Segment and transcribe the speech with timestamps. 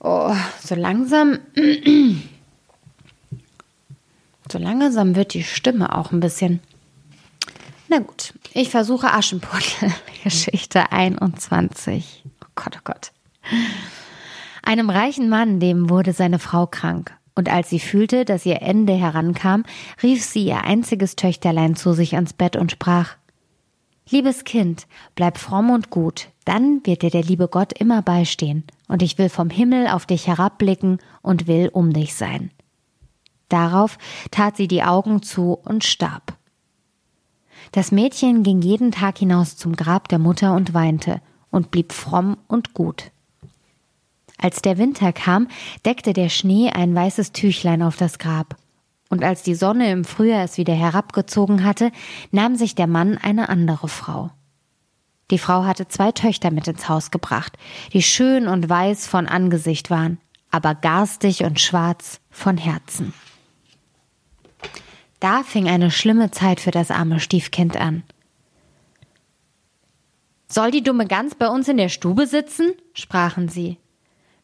[0.00, 1.38] Oh, so langsam.
[4.50, 6.60] so langsam wird die Stimme auch ein bisschen.
[7.88, 9.92] Na gut, ich versuche Aschenputtel,
[10.24, 12.24] Geschichte 21.
[12.42, 13.12] Oh Gott, oh Gott.
[14.62, 17.16] Einem reichen Mann, dem wurde seine Frau krank.
[17.34, 19.64] Und als sie fühlte, dass ihr Ende herankam,
[20.02, 23.16] rief sie ihr einziges Töchterlein zu sich ans Bett und sprach
[24.10, 29.02] Liebes Kind, bleib fromm und gut, dann wird dir der liebe Gott immer beistehen, und
[29.02, 32.50] ich will vom Himmel auf dich herabblicken und will um dich sein.
[33.48, 33.98] Darauf
[34.30, 36.36] tat sie die Augen zu und starb.
[37.72, 42.36] Das Mädchen ging jeden Tag hinaus zum Grab der Mutter und weinte und blieb fromm
[42.48, 43.12] und gut.
[44.38, 45.48] Als der Winter kam,
[45.84, 48.56] deckte der Schnee ein weißes Tüchlein auf das Grab.
[49.08, 51.92] Und als die Sonne im Frühjahr es wieder herabgezogen hatte,
[52.30, 54.30] nahm sich der Mann eine andere Frau.
[55.30, 57.56] Die Frau hatte zwei Töchter mit ins Haus gebracht,
[57.92, 60.18] die schön und weiß von Angesicht waren,
[60.50, 63.12] aber garstig und schwarz von Herzen.
[65.20, 68.02] Da fing eine schlimme Zeit für das arme Stiefkind an.
[70.48, 72.72] Soll die dumme Gans bei uns in der Stube sitzen?
[72.94, 73.78] sprachen sie.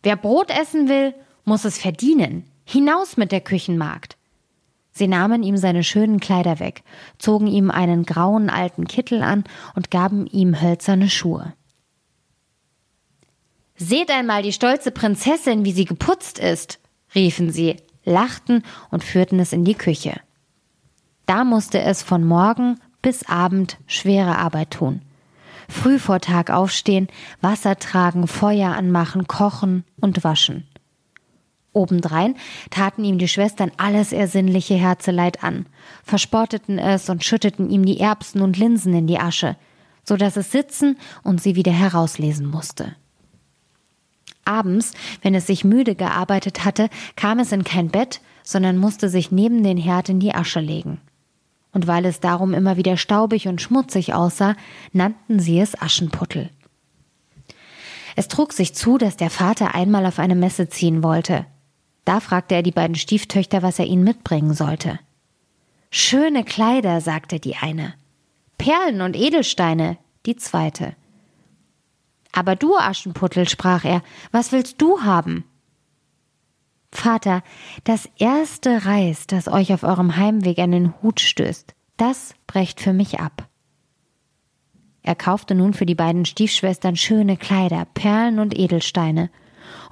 [0.02, 2.44] Wer Brot essen will, muss es verdienen.
[2.64, 4.15] Hinaus mit der Küchenmagd.
[4.96, 6.82] Sie nahmen ihm seine schönen Kleider weg,
[7.18, 9.44] zogen ihm einen grauen alten Kittel an
[9.74, 11.52] und gaben ihm hölzerne Schuhe.
[13.76, 16.78] Seht einmal die stolze Prinzessin, wie sie geputzt ist,
[17.14, 20.18] riefen sie, lachten und führten es in die Küche.
[21.26, 25.02] Da musste es von Morgen bis Abend schwere Arbeit tun.
[25.68, 27.08] Früh vor Tag aufstehen,
[27.42, 30.66] Wasser tragen, Feuer anmachen, kochen und waschen.
[31.76, 32.34] Obendrein
[32.70, 35.66] taten ihm die Schwestern alles ersinnliche Herzeleid an,
[36.02, 39.56] verspotteten es und schütteten ihm die Erbsen und Linsen in die Asche,
[40.02, 42.96] so dass es sitzen und sie wieder herauslesen musste.
[44.44, 49.30] Abends, wenn es sich müde gearbeitet hatte, kam es in kein Bett, sondern musste sich
[49.30, 51.00] neben den Herd in die Asche legen
[51.76, 54.56] und weil es darum immer wieder staubig und schmutzig aussah,
[54.94, 56.48] nannten sie es Aschenputtel.
[58.16, 61.44] Es trug sich zu, dass der Vater einmal auf eine Messe ziehen wollte.
[62.06, 64.98] Da fragte er die beiden Stieftöchter, was er ihnen mitbringen sollte.
[65.90, 67.94] Schöne Kleider, sagte die eine.
[68.58, 70.94] Perlen und Edelsteine, die zweite.
[72.32, 75.44] Aber du, Aschenputtel, sprach er, was willst du haben?
[76.92, 77.42] Vater,
[77.82, 82.92] das erste Reis, das euch auf eurem Heimweg an den Hut stößt, das brecht für
[82.92, 83.48] mich ab.
[85.02, 89.28] Er kaufte nun für die beiden Stiefschwestern schöne Kleider, Perlen und Edelsteine,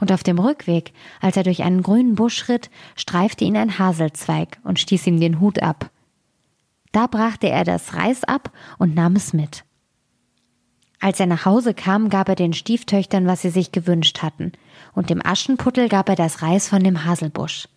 [0.01, 4.59] und auf dem Rückweg, als er durch einen grünen Busch ritt, streifte ihn ein Haselzweig
[4.65, 5.91] und stieß ihm den Hut ab.
[6.93, 9.65] Da brachte er das Reis ab und nahm es mit.
[11.01, 14.53] Als er nach Hause kam, gab er den Stieftöchtern, was sie sich gewünscht hatten,
[14.95, 17.69] und dem Aschenputtel gab er das Reis von dem Haselbusch.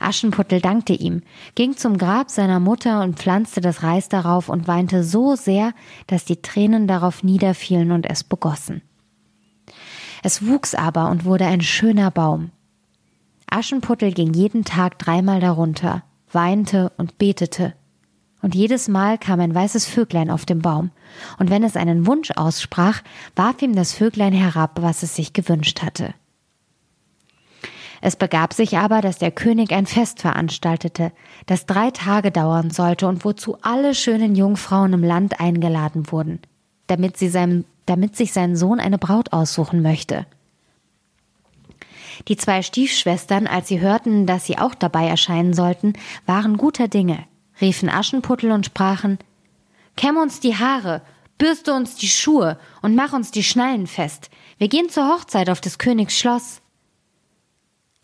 [0.00, 1.22] Aschenputtel dankte ihm,
[1.54, 5.72] ging zum Grab seiner Mutter und pflanzte das Reis darauf und weinte so sehr,
[6.06, 8.82] dass die Tränen darauf niederfielen und es begossen.
[10.22, 12.50] Es wuchs aber und wurde ein schöner Baum.
[13.50, 17.74] Aschenputtel ging jeden Tag dreimal darunter, weinte und betete,
[18.42, 20.90] und jedes Mal kam ein weißes Vöglein auf dem Baum,
[21.38, 23.02] und wenn es einen Wunsch aussprach,
[23.36, 26.14] warf ihm das Vöglein herab, was es sich gewünscht hatte.
[28.00, 31.12] Es begab sich aber, dass der König ein Fest veranstaltete,
[31.46, 36.40] das drei Tage dauern sollte und wozu alle schönen Jungfrauen im Land eingeladen wurden,
[36.90, 40.26] damit, sie seinem, damit sich sein Sohn eine Braut aussuchen möchte.
[42.28, 45.94] Die zwei Stiefschwestern, als sie hörten, dass sie auch dabei erscheinen sollten,
[46.26, 47.24] waren guter Dinge,
[47.60, 49.18] riefen Aschenputtel und sprachen
[49.96, 51.02] Kämm uns die Haare,
[51.38, 54.30] bürste uns die Schuhe und mach uns die Schnallen fest.
[54.58, 56.60] Wir gehen zur Hochzeit auf des Königs Schloss.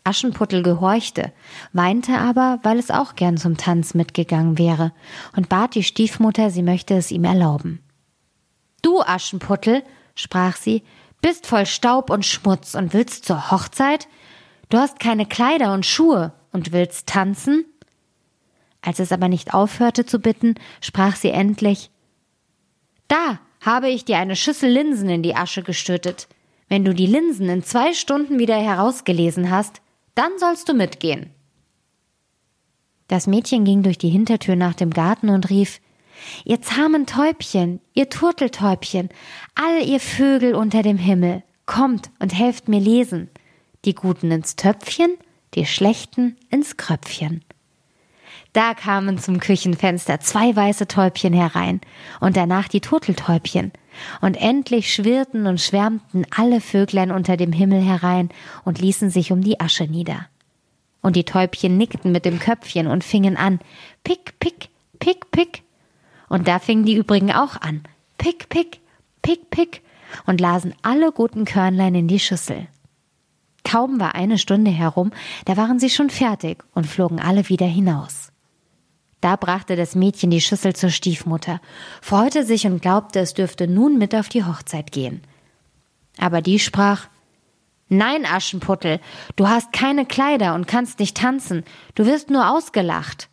[0.03, 1.33] Aschenputtel gehorchte,
[1.73, 4.93] weinte aber, weil es auch gern zum Tanz mitgegangen wäre,
[5.35, 7.81] und bat die Stiefmutter, sie möchte es ihm erlauben.
[8.81, 9.83] Du, Aschenputtel,
[10.15, 10.83] sprach sie,
[11.21, 14.07] bist voll Staub und Schmutz und willst zur Hochzeit?
[14.69, 17.65] Du hast keine Kleider und Schuhe und willst tanzen?
[18.81, 21.89] Als es aber nicht aufhörte zu bitten, sprach sie endlich
[23.07, 26.27] Da habe ich dir eine Schüssel Linsen in die Asche gestüttet.
[26.69, 29.81] Wenn du die Linsen in zwei Stunden wieder herausgelesen hast,
[30.15, 31.31] dann sollst du mitgehen.
[33.07, 35.79] Das Mädchen ging durch die Hintertür nach dem Garten und rief
[36.45, 39.09] Ihr zahmen Täubchen, ihr Turteltäubchen,
[39.55, 43.29] all ihr Vögel unter dem Himmel, kommt und helft mir lesen.
[43.85, 45.11] Die Guten ins Töpfchen,
[45.53, 47.43] die Schlechten ins Kröpfchen.
[48.53, 51.81] Da kamen zum Küchenfenster zwei weiße Täubchen herein
[52.19, 53.71] und danach die Turteltäubchen.
[54.21, 58.29] Und endlich schwirrten und schwärmten alle Vöglein unter dem Himmel herein
[58.63, 60.27] und ließen sich um die Asche nieder.
[61.01, 63.59] Und die Täubchen nickten mit dem Köpfchen und fingen an,
[64.03, 65.63] pick, pick, pick, pick.
[66.29, 67.83] Und da fingen die übrigen auch an,
[68.17, 68.81] pick, pick,
[69.21, 69.81] pick, pick,
[70.25, 72.67] und lasen alle guten Körnlein in die Schüssel.
[73.63, 75.11] Kaum war eine Stunde herum,
[75.45, 78.31] da waren sie schon fertig und flogen alle wieder hinaus.
[79.19, 81.59] Da brachte das Mädchen die Schüssel zur Stiefmutter,
[82.01, 85.21] freute sich und glaubte, es dürfte nun mit auf die Hochzeit gehen.
[86.17, 87.07] Aber die sprach
[87.89, 88.99] Nein, Aschenputtel,
[89.37, 91.63] du hast keine Kleider und kannst nicht tanzen,
[91.95, 93.29] du wirst nur ausgelacht.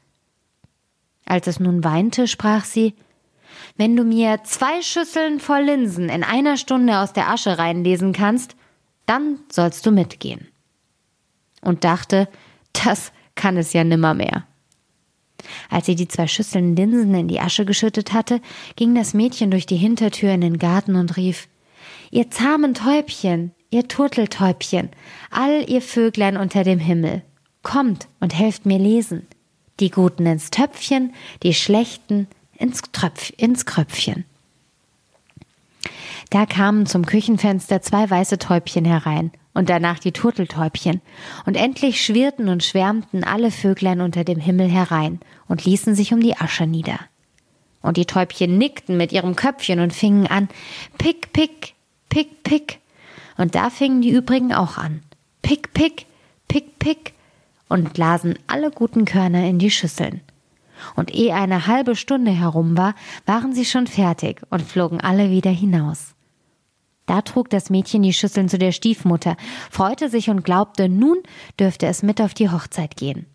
[1.27, 2.95] Als es nun weinte, sprach sie
[3.77, 8.57] Wenn du mir zwei Schüsseln voll Linsen in einer Stunde aus der Asche reinlesen kannst,
[9.07, 10.49] dann sollst du mitgehen.
[11.61, 12.29] Und dachte,
[12.73, 14.47] das kann es ja nimmermehr.
[15.71, 18.41] Als sie die zwei Schüsseln Linsen in die Asche geschüttet hatte,
[18.77, 21.49] ging das Mädchen durch die Hintertür in den Garten und rief
[22.11, 24.91] Ihr zahmen Täubchen, ihr Turteltäubchen,
[25.31, 27.23] all ihr Vöglein unter dem Himmel,
[27.63, 29.27] kommt und helft mir lesen.
[29.81, 31.13] Die Guten ins Töpfchen,
[31.43, 34.25] die Schlechten ins, Tröpf, ins Kröpfchen.
[36.31, 41.01] Da kamen zum Küchenfenster zwei weiße Täubchen herein und danach die Turteltäubchen,
[41.47, 46.21] und endlich schwirrten und schwärmten alle Vöglein unter dem Himmel herein und ließen sich um
[46.21, 46.99] die Asche nieder.
[47.81, 50.49] Und die Täubchen nickten mit ihrem Köpfchen und fingen an,
[50.99, 51.75] pick, pick,
[52.09, 52.81] pick, pick.
[53.37, 55.03] Und da fingen die übrigen auch an,
[55.43, 56.07] pick, pick,
[56.49, 57.14] pick, pick,
[57.69, 60.21] und lasen alle guten Körner in die Schüsseln.
[60.97, 62.95] Und ehe eine halbe Stunde herum war,
[63.27, 66.15] waren sie schon fertig und flogen alle wieder hinaus.
[67.07, 69.37] Da trug das Mädchen die Schüsseln zu der Stiefmutter,
[69.71, 71.19] freute sich und glaubte, nun
[71.61, 73.27] dürfte es mit auf die Hochzeit gehen.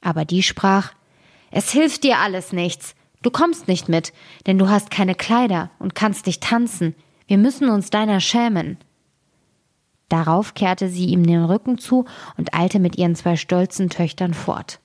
[0.00, 0.92] Aber die sprach
[1.50, 2.94] Es hilft dir alles nichts.
[3.22, 4.12] Du kommst nicht mit,
[4.46, 6.94] denn du hast keine Kleider und kannst nicht tanzen.
[7.26, 8.78] Wir müssen uns deiner schämen.
[10.08, 12.04] Darauf kehrte sie ihm den Rücken zu
[12.36, 14.80] und eilte mit ihren zwei stolzen Töchtern fort.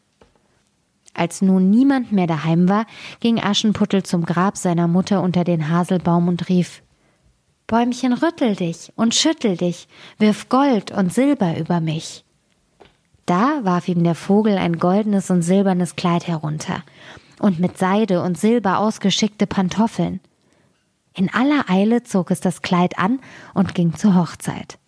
[1.14, 2.86] Als nun niemand mehr daheim war,
[3.20, 6.82] ging Aschenputtel zum Grab seiner Mutter unter den Haselbaum und rief
[7.68, 9.88] Bäumchen, rüttel dich und schüttel dich,
[10.18, 12.26] wirf Gold und Silber über mich.
[13.26, 16.84] Da warf ihm der Vogel ein goldenes und silbernes Kleid herunter
[17.40, 20.20] und mit Seide und Silber ausgeschickte Pantoffeln.
[21.14, 23.20] In aller Eile zog es das Kleid an
[23.54, 24.81] und ging zur Hochzeit.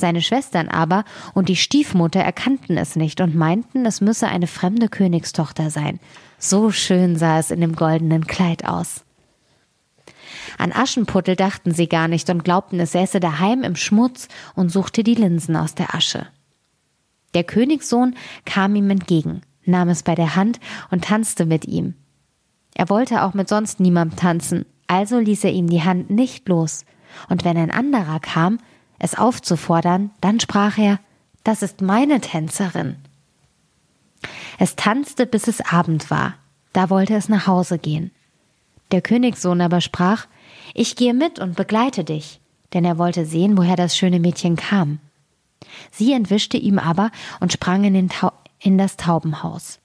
[0.00, 1.04] Seine Schwestern aber
[1.34, 5.98] und die Stiefmutter erkannten es nicht und meinten, es müsse eine fremde Königstochter sein.
[6.38, 9.04] So schön sah es in dem goldenen Kleid aus.
[10.56, 15.02] An Aschenputtel dachten sie gar nicht und glaubten, es säße daheim im Schmutz und suchte
[15.02, 16.28] die Linsen aus der Asche.
[17.34, 20.60] Der Königssohn kam ihm entgegen, nahm es bei der Hand
[20.92, 21.94] und tanzte mit ihm.
[22.72, 26.84] Er wollte auch mit sonst niemandem tanzen, also ließ er ihm die Hand nicht los,
[27.28, 28.60] und wenn ein anderer kam,
[28.98, 30.98] es aufzufordern, dann sprach er,
[31.44, 32.96] das ist meine Tänzerin.
[34.58, 36.34] Es tanzte, bis es Abend war,
[36.72, 38.10] da wollte es nach Hause gehen.
[38.90, 40.26] Der Königssohn aber sprach,
[40.74, 42.40] ich gehe mit und begleite dich,
[42.72, 44.98] denn er wollte sehen, woher das schöne Mädchen kam.
[45.90, 47.10] Sie entwischte ihm aber
[47.40, 48.10] und sprang in,
[48.60, 49.78] in das Taubenhaus.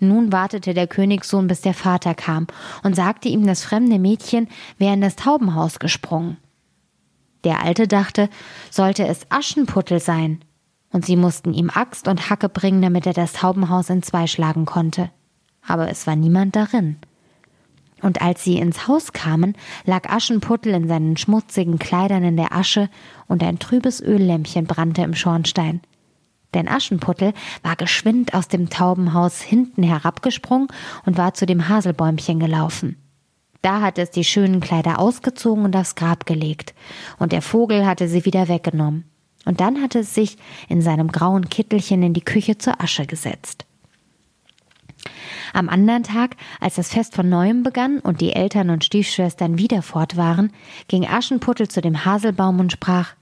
[0.00, 2.46] Nun wartete der Königssohn, bis der Vater kam
[2.84, 4.48] und sagte ihm, das fremde Mädchen
[4.78, 6.36] wäre in das Taubenhaus gesprungen.
[7.44, 8.28] Der Alte dachte,
[8.70, 10.40] sollte es Aschenputtel sein,
[10.90, 14.64] und sie mussten ihm Axt und Hacke bringen, damit er das Taubenhaus in zwei schlagen
[14.64, 15.10] konnte.
[15.66, 16.96] Aber es war niemand darin.
[18.00, 22.88] Und als sie ins Haus kamen, lag Aschenputtel in seinen schmutzigen Kleidern in der Asche
[23.26, 25.80] und ein trübes Öllämpchen brannte im Schornstein.
[26.54, 30.68] Denn Aschenputtel war geschwind aus dem Taubenhaus hinten herabgesprungen
[31.04, 32.96] und war zu dem Haselbäumchen gelaufen.
[33.62, 36.74] Da hatte es die schönen Kleider ausgezogen und aufs Grab gelegt,
[37.18, 39.04] und der Vogel hatte sie wieder weggenommen.
[39.44, 40.36] Und dann hatte es sich
[40.68, 43.64] in seinem grauen Kittelchen in die Küche zur Asche gesetzt.
[45.52, 49.82] Am anderen Tag, als das Fest von neuem begann und die Eltern und Stiefschwestern wieder
[49.82, 50.52] fort waren,
[50.88, 53.14] ging Aschenputtel zu dem Haselbaum und sprach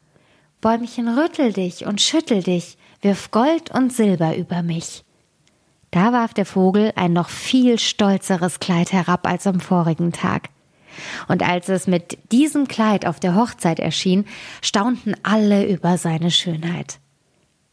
[0.60, 5.04] Bäumchen, rüttel dich und schüttel dich, wirf Gold und Silber über mich.
[5.96, 10.50] Da warf der Vogel ein noch viel stolzeres Kleid herab als am vorigen Tag.
[11.26, 14.26] Und als es mit diesem Kleid auf der Hochzeit erschien,
[14.60, 16.98] staunten alle über seine Schönheit.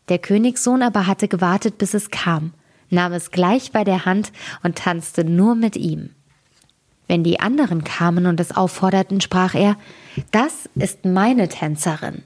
[0.07, 2.53] Der Königssohn aber hatte gewartet, bis es kam,
[2.89, 4.31] nahm es gleich bei der Hand
[4.63, 6.11] und tanzte nur mit ihm.
[7.09, 9.75] Wenn die anderen kamen und es aufforderten, sprach er,
[10.31, 12.23] das ist meine Tänzerin.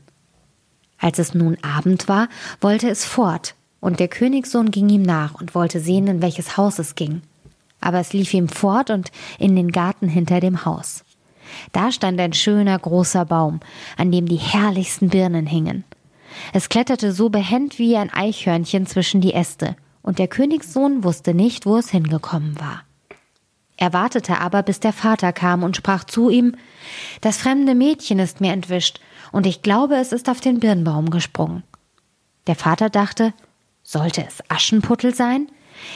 [1.00, 2.30] Als es nun Abend war,
[2.62, 6.79] wollte es fort, und der Königssohn ging ihm nach und wollte sehen, in welches Haus
[6.79, 7.22] es ging.
[7.79, 11.03] Aber es lief ihm fort und in den Garten hinter dem Haus.
[11.72, 13.60] Da stand ein schöner großer Baum,
[13.96, 15.84] an dem die herrlichsten Birnen hingen.
[16.53, 21.65] Es kletterte so behend wie ein Eichhörnchen zwischen die Äste, und der Königssohn wusste nicht,
[21.65, 22.84] wo es hingekommen war.
[23.77, 26.55] Er wartete aber, bis der Vater kam und sprach zu ihm
[27.22, 29.00] Das fremde Mädchen ist mir entwischt,
[29.31, 31.63] und ich glaube, es ist auf den Birnbaum gesprungen.
[32.48, 33.34] Der Vater dachte,
[33.88, 35.48] sollte es Aschenputtel sein?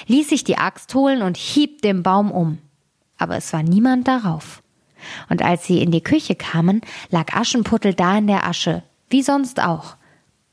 [0.08, 2.60] ließ sich die Axt holen und hieb den Baum um.
[3.18, 4.64] Aber es war niemand darauf.
[5.30, 9.62] Und als sie in die Küche kamen, lag Aschenputtel da in der Asche, wie sonst
[9.62, 9.98] auch.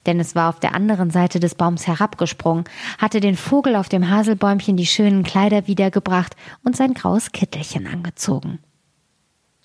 [0.07, 2.65] Denn es war auf der anderen Seite des Baums herabgesprungen,
[2.99, 8.59] hatte den Vogel auf dem Haselbäumchen die schönen Kleider wiedergebracht und sein graues Kittelchen angezogen.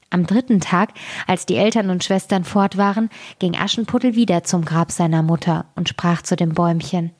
[0.09, 0.89] Am dritten Tag,
[1.25, 5.89] als die Eltern und Schwestern fort waren, ging Aschenputtel wieder zum Grab seiner Mutter und
[5.89, 7.11] sprach zu dem Bäumchen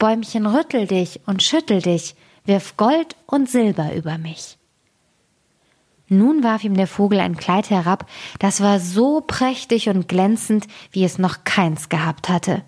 [0.00, 4.56] Bäumchen, rüttel dich und schüttel dich, wirf Gold und Silber über mich.
[6.08, 8.06] Nun warf ihm der Vogel ein Kleid herab,
[8.40, 12.62] das war so prächtig und glänzend, wie es noch keins gehabt hatte,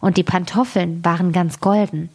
[0.00, 2.10] und die Pantoffeln waren ganz golden.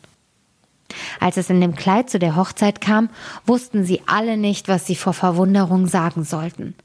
[1.19, 3.09] Als es in dem Kleid zu der Hochzeit kam,
[3.45, 6.75] wussten sie alle nicht, was sie vor Verwunderung sagen sollten.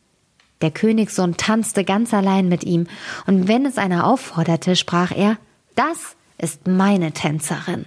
[0.60, 2.86] Der Königssohn tanzte ganz allein mit ihm,
[3.26, 5.36] und wenn es einer aufforderte, sprach er
[5.74, 7.87] Das ist meine Tänzerin.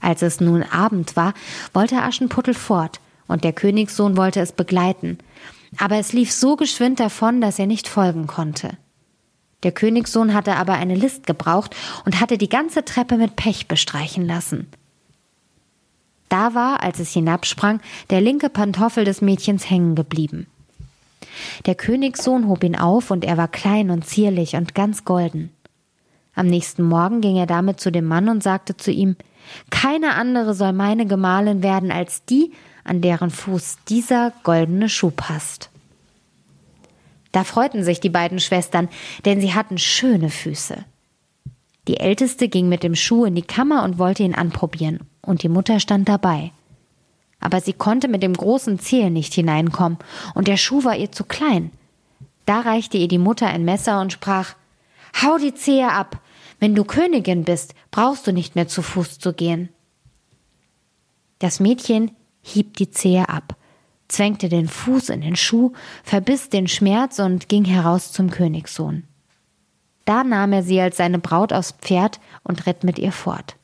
[0.00, 1.32] Als es nun Abend war,
[1.72, 5.18] wollte Aschenputtel fort, und der Königssohn wollte es begleiten,
[5.76, 8.76] aber es lief so geschwind davon, dass er nicht folgen konnte.
[9.62, 14.26] Der Königssohn hatte aber eine List gebraucht und hatte die ganze Treppe mit Pech bestreichen
[14.26, 14.68] lassen.
[16.28, 17.80] Da war, als es hinabsprang,
[18.10, 20.46] der linke Pantoffel des Mädchens hängen geblieben.
[21.66, 25.50] Der Königssohn hob ihn auf, und er war klein und zierlich und ganz golden.
[26.38, 29.16] Am nächsten Morgen ging er damit zu dem Mann und sagte zu ihm
[29.70, 32.52] Keine andere soll meine Gemahlin werden als die,
[32.84, 35.68] an deren Fuß dieser goldene Schuh passt.
[37.32, 38.88] Da freuten sich die beiden Schwestern,
[39.24, 40.84] denn sie hatten schöne Füße.
[41.88, 45.48] Die älteste ging mit dem Schuh in die Kammer und wollte ihn anprobieren, und die
[45.48, 46.52] Mutter stand dabei.
[47.40, 49.98] Aber sie konnte mit dem großen Zeh nicht hineinkommen,
[50.36, 51.72] und der Schuh war ihr zu klein.
[52.46, 54.54] Da reichte ihr die Mutter ein Messer und sprach
[55.20, 56.20] Hau die Zehe ab,
[56.60, 59.68] wenn du Königin bist, brauchst du nicht mehr zu Fuß zu gehen.
[61.38, 62.10] Das Mädchen
[62.42, 63.56] hieb die Zehe ab,
[64.08, 65.72] zwängte den Fuß in den Schuh,
[66.02, 69.04] verbiss den Schmerz und ging heraus zum Königssohn.
[70.04, 73.56] Da nahm er sie als seine Braut aufs Pferd und ritt mit ihr fort.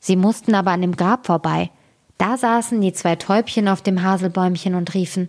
[0.00, 1.70] Sie mussten aber an dem Grab vorbei.
[2.18, 5.28] Da saßen die zwei Täubchen auf dem Haselbäumchen und riefen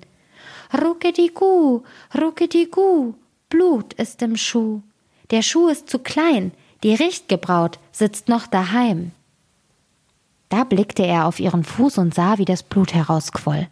[0.74, 1.82] Ruckedigu,
[2.16, 3.14] Ruckedigu,
[3.50, 4.82] Blut ist im Schuh.
[5.32, 6.52] Der Schuh ist zu klein,
[6.84, 9.12] die Richtgebraut sitzt noch daheim.
[10.50, 13.68] Da blickte er auf ihren Fuß und sah, wie das Blut herausquoll.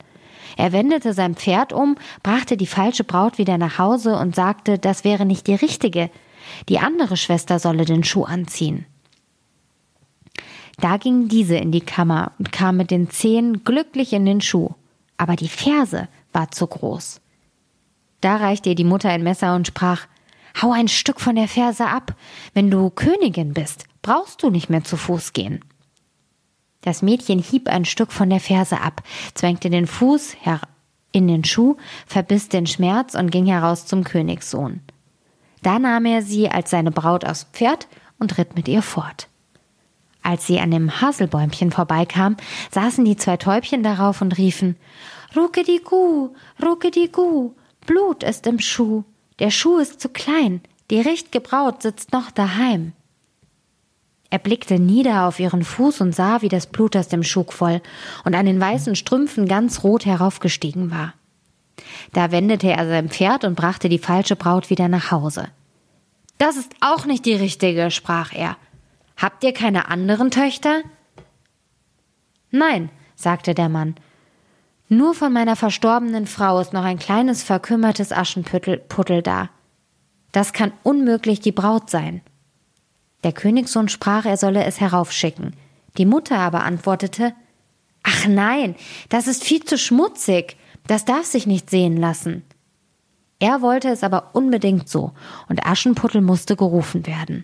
[0.56, 5.04] Er wendete sein Pferd um, brachte die falsche Braut wieder nach Hause und sagte, das
[5.04, 6.10] wäre nicht die richtige.
[6.70, 8.86] Die andere Schwester solle den Schuh anziehen.
[10.80, 14.72] Da ging diese in die Kammer und kam mit den Zehen glücklich in den Schuh.
[15.18, 17.20] Aber die Ferse war zu groß.
[18.22, 20.08] Da reichte ihr die Mutter ein Messer und sprach,
[20.62, 22.16] Hau ein Stück von der Ferse ab.
[22.54, 25.64] Wenn du Königin bist, brauchst du nicht mehr zu Fuß gehen.
[26.82, 30.38] Das Mädchen hieb ein Stück von der Ferse ab, zwängte den Fuß
[31.12, 34.82] in den Schuh, verbiss den Schmerz und ging heraus zum Königssohn.
[35.64, 37.88] Da nahm er sie als seine Braut aufs Pferd
[38.20, 39.28] und ritt mit ihr fort.
[40.24, 42.38] Als sie an dem Haselbäumchen vorbeikam,
[42.72, 44.76] saßen die zwei Täubchen darauf und riefen
[45.36, 46.30] Ruckedigu,
[46.64, 47.52] Ruckedigu,
[47.86, 49.04] Blut ist im Schuh.
[49.40, 52.94] Der Schuh ist zu klein, die Richtgebraut sitzt noch daheim.
[54.30, 57.82] Er blickte nieder auf ihren Fuß und sah, wie das Blut aus dem Schuh quoll
[58.26, 61.14] und an den weißen Strümpfen ganz rot heraufgestiegen war.
[62.14, 65.48] Da wendete er sein Pferd und brachte die falsche Braut wieder nach Hause.
[66.38, 68.58] Das ist auch nicht die richtige, sprach er.
[69.16, 70.82] Habt ihr keine anderen Töchter?
[72.52, 73.96] Nein, sagte der Mann,
[74.90, 79.50] nur von meiner verstorbenen Frau ist noch ein kleines verkümmertes Aschenputtel da.
[80.32, 82.22] Das kann unmöglich die Braut sein.
[83.24, 85.56] Der Königssohn sprach, er solle es heraufschicken.
[85.98, 87.34] Die Mutter aber antwortete
[88.04, 88.76] Ach nein,
[89.10, 92.44] das ist viel zu schmutzig, das darf sich nicht sehen lassen.
[93.40, 95.12] Er wollte es aber unbedingt so,
[95.50, 97.44] und Aschenputtel musste gerufen werden.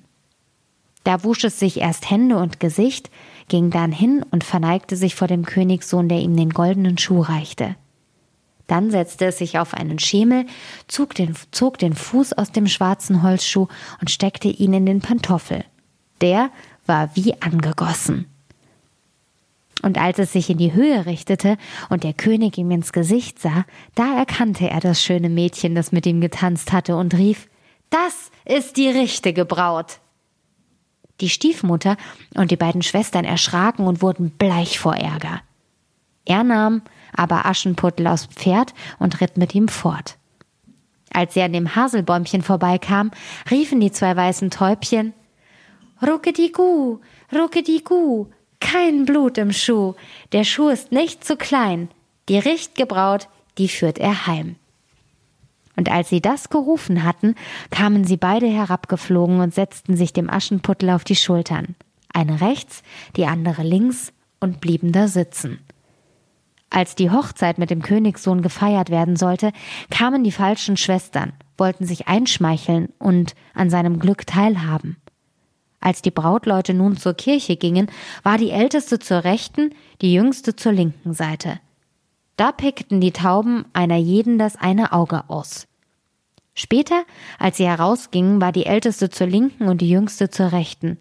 [1.04, 3.10] Da wusch es sich erst Hände und Gesicht,
[3.50, 7.76] ging dann hin und verneigte sich vor dem Königssohn, der ihm den goldenen Schuh reichte.
[8.68, 10.46] Dann setzte es sich auf einen Schemel,
[10.88, 13.68] zog den, zog den Fuß aus dem schwarzen Holzschuh
[14.00, 15.66] und steckte ihn in den Pantoffel.
[16.22, 16.50] Der
[16.86, 18.28] war wie angegossen.
[19.82, 21.58] Und als es sich in die Höhe richtete
[21.90, 26.06] und der König ihm ins Gesicht sah, da erkannte er das schöne Mädchen, das mit
[26.06, 27.50] ihm getanzt hatte, und rief
[27.90, 30.00] Das ist die richtige Braut.
[31.24, 31.96] Die Stiefmutter
[32.36, 35.40] und die beiden Schwestern erschraken und wurden bleich vor Ärger.
[36.26, 36.82] Er nahm
[37.16, 40.18] aber Aschenputtel aufs Pferd und ritt mit ihm fort.
[41.14, 43.12] Als sie an dem Haselbäumchen vorbeikam,
[43.50, 45.14] riefen die zwei weißen Täubchen
[46.06, 47.00] Ruckedigu,
[47.34, 48.26] Ruckedigu,
[48.60, 49.94] kein Blut im Schuh,
[50.34, 51.88] der Schuh ist nicht zu klein,
[52.28, 54.58] die Richt Braut, die führt er heim.
[55.76, 57.36] Und als sie das gerufen hatten,
[57.72, 61.76] kamen sie beide herabgeflogen und setzten sich dem Aschenputtel auf die Schultern,
[62.14, 62.84] eine rechts,
[63.16, 65.60] die andere links, und blieben da sitzen.
[66.70, 69.54] Als die Hochzeit mit dem Königssohn gefeiert werden sollte,
[69.90, 74.98] kamen die falschen Schwestern, wollten sich einschmeicheln und an seinem Glück teilhaben.
[75.80, 77.92] Als die Brautleute nun zur Kirche gingen,
[78.24, 81.60] war die älteste zur rechten, die jüngste zur linken Seite.
[82.36, 85.68] Da pickten die Tauben einer jeden das eine Auge aus.
[86.56, 87.04] Später,
[87.40, 90.98] als sie herausgingen, war die älteste zur linken und die jüngste zur rechten.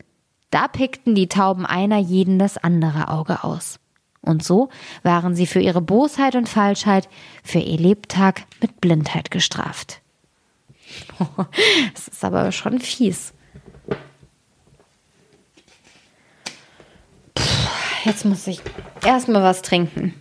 [0.51, 3.79] Da pickten die Tauben einer jeden das andere Auge aus.
[4.21, 4.69] Und so
[5.03, 7.09] waren sie für ihre Bosheit und Falschheit
[7.43, 10.01] für ihr Lebtag mit Blindheit gestraft.
[11.95, 13.33] Das ist aber schon fies.
[18.05, 18.61] jetzt muss ich
[19.05, 20.15] erstmal was trinken.